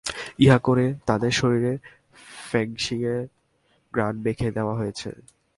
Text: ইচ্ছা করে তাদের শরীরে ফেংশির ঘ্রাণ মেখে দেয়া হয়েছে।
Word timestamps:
ইচ্ছা 0.39 0.57
করে 0.59 0.85
তাদের 1.05 1.31
শরীরে 1.31 1.73
ফেংশির 2.49 3.27
ঘ্রাণ 3.93 4.13
মেখে 4.23 4.49
দেয়া 4.51 4.73
হয়েছে। 4.73 5.09